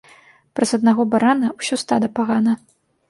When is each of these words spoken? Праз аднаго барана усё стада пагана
Праз 0.59 0.71
аднаго 0.77 1.05
барана 1.13 1.47
усё 1.59 1.75
стада 1.85 2.07
пагана 2.21 2.57